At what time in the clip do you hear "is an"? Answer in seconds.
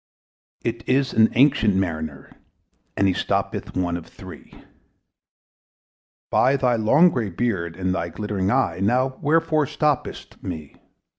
0.89-1.29